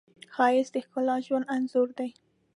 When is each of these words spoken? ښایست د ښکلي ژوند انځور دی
ښایست 0.33 0.71
د 0.73 0.77
ښکلي 0.85 1.17
ژوند 1.27 1.49
انځور 1.55 1.89
دی 1.97 2.09